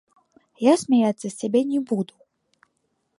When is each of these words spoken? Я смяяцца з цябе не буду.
Я 0.67 0.71
смяяцца 0.83 1.21
з 1.25 1.31
цябе 1.41 1.61
не 1.73 1.79
буду. 1.91 2.13